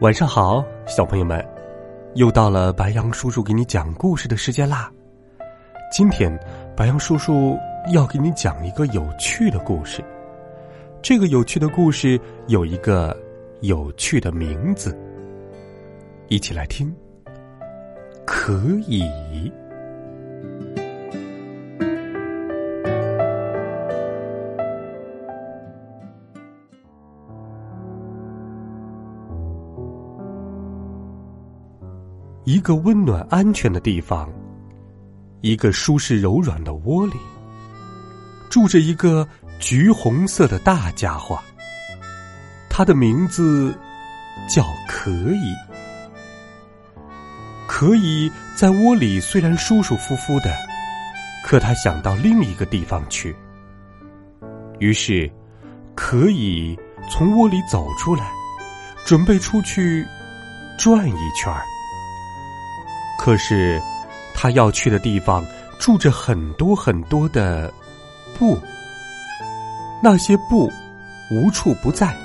[0.00, 1.46] 晚上好，小朋友们，
[2.14, 4.90] 又到了白羊叔叔给你讲故事的时间啦。
[5.92, 6.34] 今天，
[6.74, 7.54] 白羊叔叔
[7.92, 10.02] 要给你讲一个有趣的故事。
[11.02, 13.14] 这个有趣的故事有一个
[13.60, 14.98] 有趣的名字，
[16.28, 16.90] 一起来听。
[18.24, 18.54] 可
[18.86, 19.02] 以。
[32.52, 34.28] 一个温暖安全的地方，
[35.40, 37.12] 一个舒适柔软的窝里，
[38.50, 39.24] 住着一个
[39.60, 41.38] 橘红色的大家伙。
[42.68, 43.72] 他的名字
[44.48, 45.54] 叫可以。
[47.68, 50.52] 可以在窝里虽然舒舒服服的，
[51.44, 53.32] 可他想到另一个地方去。
[54.80, 55.30] 于是，
[55.94, 56.76] 可以
[57.08, 58.28] 从窝里走出来，
[59.06, 60.04] 准备出去
[60.76, 61.62] 转一圈儿。
[63.22, 63.78] 可是，
[64.34, 65.44] 他要去的地方
[65.78, 67.70] 住着很多很多的
[68.38, 68.58] 布，
[70.02, 70.72] 那些布
[71.30, 72.16] 无处不在，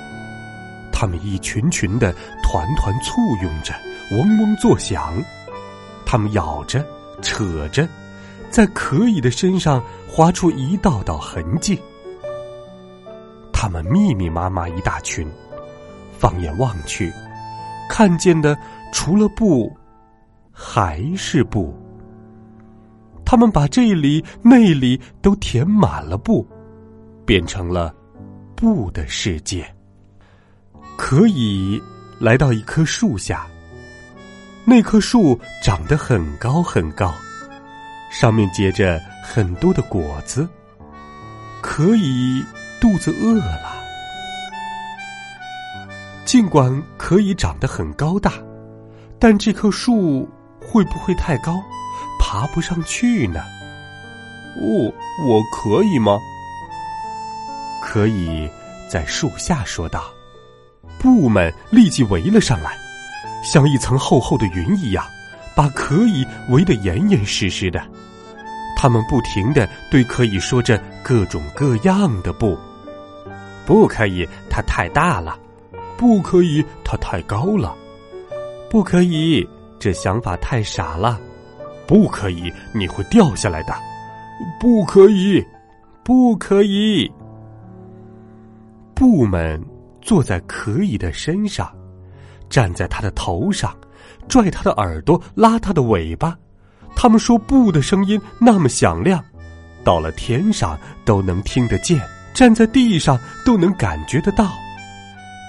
[0.90, 3.74] 他们一群群的团团簇拥着，
[4.12, 5.22] 嗡嗡作响。
[6.06, 6.82] 他们咬着、
[7.20, 7.86] 扯着，
[8.48, 11.78] 在可以的身上划出一道道痕迹。
[13.52, 15.30] 他们密密麻麻一大群，
[16.18, 17.12] 放眼望去，
[17.86, 18.56] 看见的
[18.94, 19.70] 除了布。
[20.58, 21.78] 还是布。
[23.26, 26.46] 他们把这里那里都填满了布，
[27.26, 27.94] 变成了
[28.54, 29.70] 布的世界。
[30.96, 31.78] 可以
[32.18, 33.46] 来到一棵树下，
[34.64, 37.12] 那棵树长得很高很高，
[38.10, 40.48] 上面结着很多的果子。
[41.60, 42.42] 可以
[42.80, 43.76] 肚子饿了，
[46.24, 48.32] 尽管可以长得很高大，
[49.18, 50.26] 但这棵树。
[50.66, 51.62] 会不会太高，
[52.20, 53.40] 爬不上去呢？
[54.56, 54.92] 哦，
[55.26, 56.18] 我可以吗？
[57.82, 58.50] 可以
[58.90, 60.04] 在树下说道。
[60.98, 62.76] 布们立即围了上来，
[63.44, 65.04] 像一层厚厚的云一样，
[65.54, 67.80] 把可以围得严严实实的。
[68.76, 72.58] 他们不停的对可以说着各种各样的不，
[73.64, 75.38] 不可以，它太大了；
[75.96, 77.74] 不可以，它太高了；
[78.70, 79.46] 不可以。
[79.78, 81.20] 这想法太傻了，
[81.86, 82.52] 不可以！
[82.72, 83.74] 你会掉下来的，
[84.60, 85.44] 不可以，
[86.02, 87.10] 不可以！
[88.94, 89.62] 布们
[90.00, 91.70] 坐在可以的身上，
[92.48, 93.76] 站在他的头上，
[94.28, 96.36] 拽他的耳朵，拉他的尾巴。
[96.94, 99.22] 他们说布的声音那么响亮，
[99.84, 102.00] 到了天上都能听得见，
[102.32, 104.50] 站在地上都能感觉得到。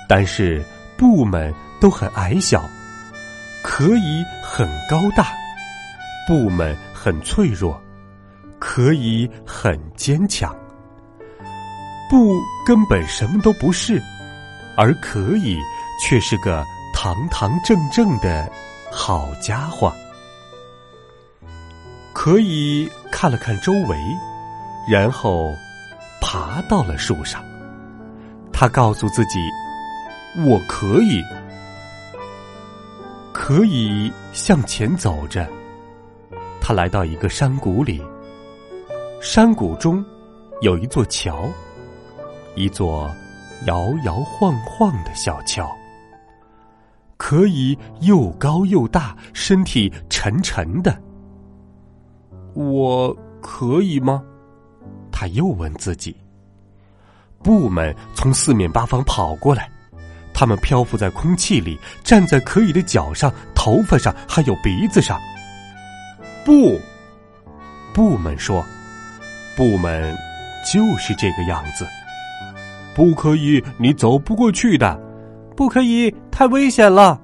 [0.10, 0.62] 但是
[0.98, 2.70] 布们都很矮小。
[3.70, 5.28] 可以很高大，
[6.26, 7.80] 布们很脆弱，
[8.58, 10.56] 可以很坚强。
[12.10, 14.02] 布根本什么都不是，
[14.78, 15.60] 而可以
[16.02, 16.64] 却是个
[16.94, 18.50] 堂堂正正的
[18.90, 19.94] 好家伙。
[22.14, 23.98] 可以看了看周围，
[24.90, 25.54] 然后
[26.22, 27.44] 爬到了树上。
[28.52, 29.40] 他告诉自己
[30.48, 31.22] ：“我可以。”
[33.48, 35.48] 可以向前走着，
[36.60, 38.04] 他来到一个山谷里。
[39.22, 40.04] 山谷中
[40.60, 41.50] 有一座桥，
[42.56, 43.10] 一座
[43.66, 45.74] 摇摇晃晃的小桥。
[47.16, 51.02] 可以又高又大，身体沉沉的。
[52.54, 54.22] 我可以吗？
[55.10, 56.14] 他又问自己。
[57.42, 59.72] 布们从四面八方跑过来。
[60.40, 65.20] 他们漂浮在空气里，站在可以的脚上、头发上，还有鼻子上。
[66.46, 66.80] 不，
[67.92, 68.64] 布们说，
[69.56, 70.16] 布们
[70.72, 71.88] 就是这个样子。
[72.94, 74.96] 不可以，你走不过去的。
[75.56, 77.20] 不可以，太危险了。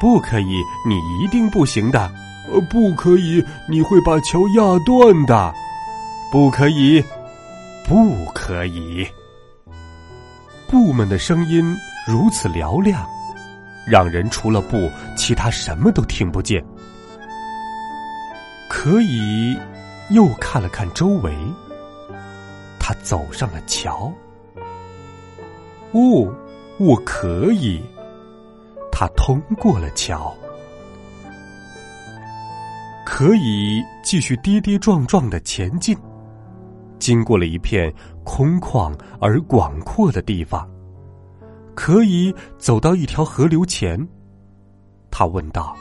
[0.00, 2.08] 不可以，你一定不行的。
[2.52, 5.52] 呃，不可以，你会把桥压断的。
[6.30, 7.02] 不可以，
[7.84, 9.04] 不可以。
[10.68, 11.76] 布们的声音。
[12.06, 13.06] 如此嘹亮，
[13.86, 16.62] 让人除了布，其他什么都听不见。
[18.68, 19.58] 可以
[20.10, 21.34] 又看了看周围，
[22.78, 24.12] 他走上了桥。
[25.92, 26.30] 哦，
[26.78, 27.82] 我可以。
[28.92, 30.32] 他通过了桥，
[33.04, 35.96] 可以继续跌跌撞撞的前进。
[36.98, 37.92] 经过了一片
[38.22, 40.68] 空旷而广阔的地方，
[41.74, 44.06] 可以走到一条河流前。
[45.10, 45.76] 他问道：“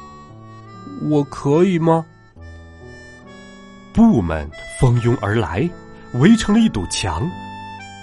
[1.09, 2.05] 我可以吗？”
[3.93, 4.49] 布们
[4.79, 5.69] 蜂拥而来，
[6.13, 7.29] 围成了一堵墙，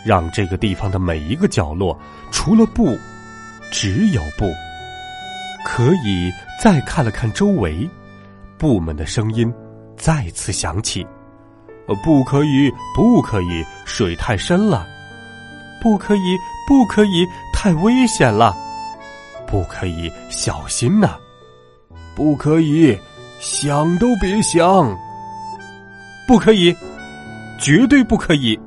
[0.04, 1.98] 让这个地方的每一个角落，
[2.30, 2.96] 除了布，
[3.72, 4.46] 只有布。
[5.64, 7.88] 可以再看了看周围，
[8.56, 9.52] 布们的声音
[9.96, 11.06] 再次响起
[12.02, 14.86] ：“不可以，不可以，水太深了；
[15.82, 16.36] 不可以，
[16.66, 17.26] 不可以，
[17.62, 18.56] 太危险了；
[19.46, 21.10] 不可以，小心呐；
[22.16, 22.98] 不可以，
[23.38, 24.96] 想都别想；
[26.26, 26.74] 不可以，
[27.58, 28.58] 绝对不可以。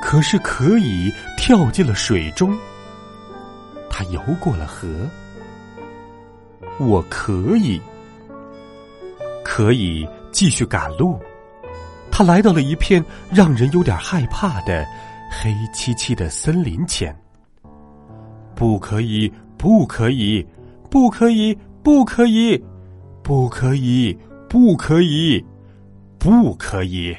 [0.00, 2.56] 可是可以跳进了水中，
[3.90, 4.86] 他游过了河。”
[6.78, 7.82] 我可以，
[9.44, 11.20] 可以继续赶路。
[12.08, 14.86] 他来到了一片让人有点害怕的
[15.28, 17.12] 黑漆漆的森林前。
[18.62, 19.28] 不可以，
[19.58, 20.46] 不可以，
[20.88, 22.64] 不可以，不可以，
[23.20, 24.16] 不可以，
[24.48, 25.44] 不可以，
[26.16, 27.16] 不可以。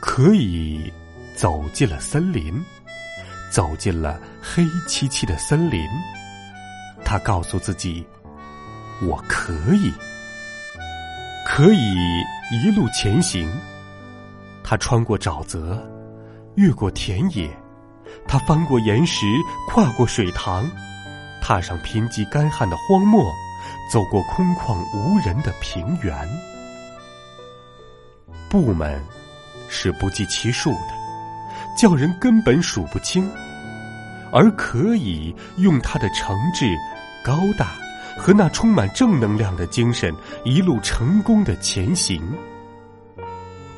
[0.00, 0.92] 可以
[1.34, 2.54] 走进了森林，
[3.50, 5.84] 走进了黑漆漆的森林。
[7.04, 8.06] 他告诉自己
[9.02, 9.92] ：“我可以，
[11.44, 11.96] 可以
[12.52, 13.50] 一路前行。”
[14.62, 15.84] 他穿过沼泽，
[16.54, 17.50] 越过田野，
[18.26, 19.26] 他翻过岩石，
[19.68, 20.70] 跨过水塘，
[21.42, 23.32] 踏上贫瘠干旱的荒漠，
[23.92, 26.14] 走过空旷无人的平原。
[28.48, 29.00] 布们
[29.68, 30.90] 是不计其数的，
[31.76, 33.30] 叫人根本数不清，
[34.32, 36.76] 而可以用他的诚挚。
[37.22, 37.72] 高大
[38.16, 40.10] 和那充满正能量的精神，
[40.42, 42.22] 一路成功的前行。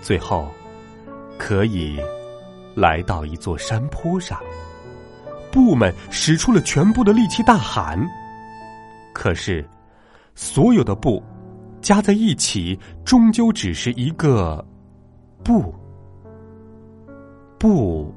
[0.01, 0.49] 最后，
[1.37, 2.01] 可以
[2.75, 4.41] 来到一座山坡上，
[5.51, 8.03] 布们使出了全部的力气大喊。
[9.13, 9.69] 可是，
[10.35, 11.23] 所有的布
[11.81, 14.65] 加在一起，终究只是一个
[15.45, 15.75] 布。
[17.59, 18.15] 布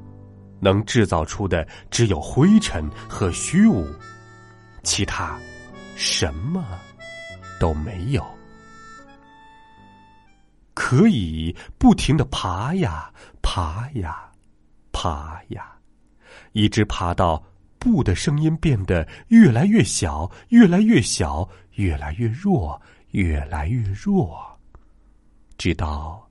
[0.60, 3.86] 能制造出的只有灰尘和虚无。
[4.81, 5.38] 其他
[5.96, 6.63] 什么
[7.60, 8.24] 都没有，
[10.74, 13.12] 可以不停的爬呀
[13.42, 14.31] 爬呀
[15.06, 15.68] 爬呀，
[16.54, 17.44] 一直爬到
[17.78, 22.81] 布的声音变得越来越小，越来越小，越来越弱，
[23.12, 24.44] 越来越弱，
[25.60, 26.28] 直到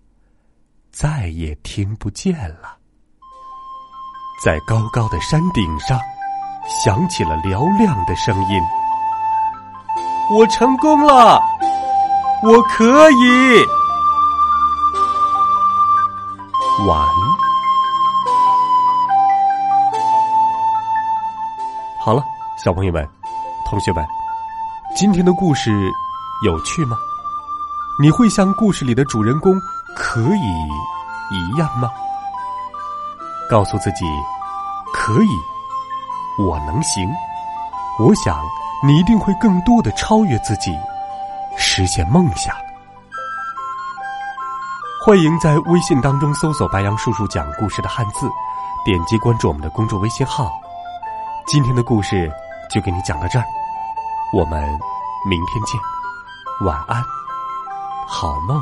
[0.91, 2.77] 再也听不见了。
[4.45, 5.97] 在高高的山顶上。
[6.83, 8.59] 响起了嘹亮的声音，
[10.31, 11.39] 我成功了，
[12.43, 13.63] 我可以。
[16.89, 17.07] 完。
[22.05, 22.23] 好了，
[22.63, 23.09] 小朋友们、
[23.65, 24.05] 同学们，
[24.95, 25.91] 今天的故事
[26.45, 26.99] 有趣吗？
[27.99, 29.59] 你会像故事里的主人公
[29.97, 30.69] 可以
[31.33, 31.89] 一样吗？
[33.49, 34.05] 告诉自己，
[34.93, 36.43] 可以。
[36.47, 37.11] 我能行，
[37.99, 38.39] 我想
[38.87, 40.79] 你一定会更多的超越自己，
[41.57, 42.55] 实现梦想。
[45.03, 48.29] 欢迎在微信当中搜索“白杨叔叔讲故事”的汉字，
[48.85, 50.53] 点击关注我们的公众微信号。
[51.47, 52.33] 今天的故事
[52.71, 53.45] 就给你讲到这儿，
[54.33, 54.63] 我们
[55.29, 55.79] 明天见，
[56.67, 57.05] 晚安，
[58.09, 58.59] 好梦。